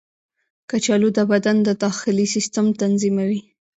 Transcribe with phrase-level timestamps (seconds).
[0.69, 3.39] کچالو د بدن د داخلي سیسټم تنظیموي.